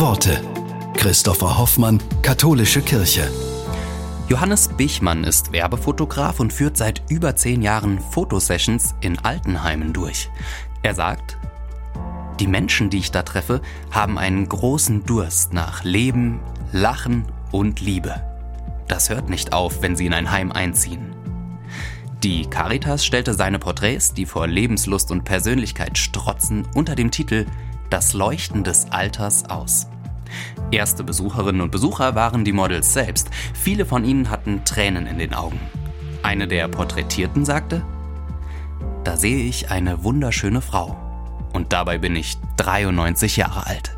[0.00, 0.42] Worte.
[0.94, 3.30] Christopher Hoffmann, Katholische Kirche.
[4.28, 10.28] Johannes Bichmann ist Werbefotograf und führt seit über zehn Jahren Fotosessions in Altenheimen durch.
[10.82, 11.38] Er sagt,
[12.40, 16.40] die Menschen, die ich da treffe, haben einen großen Durst nach Leben,
[16.72, 18.20] Lachen und Liebe.
[18.88, 21.14] Das hört nicht auf, wenn sie in ein Heim einziehen.
[22.22, 27.46] Die Caritas stellte seine Porträts, die vor Lebenslust und Persönlichkeit strotzen, unter dem Titel
[27.90, 29.86] Das Leuchten des Alters aus.
[30.70, 33.30] Erste Besucherinnen und Besucher waren die Models selbst.
[33.54, 35.60] Viele von ihnen hatten Tränen in den Augen.
[36.22, 37.82] Eine der Porträtierten sagte,
[39.04, 40.96] da sehe ich eine wunderschöne Frau.
[41.52, 43.95] Und dabei bin ich 93 Jahre alt.